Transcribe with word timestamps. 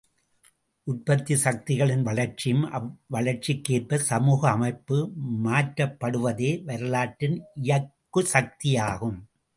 உற்பத்திச் 0.87 1.41
சக்திகளின் 1.43 2.01
வளர்ச்சியும், 2.01 2.63
அவ்வளர்ச்சிக்கேற்ப, 2.71 3.99
சமூக 4.07 4.49
அமைப்பு 4.49 4.97
மாற்றப்படுவதுவே 5.43 6.51
வரலாற்றின் 6.63 7.37
இயக்கு 7.61 8.23
சக்தியாகும். 8.33 9.19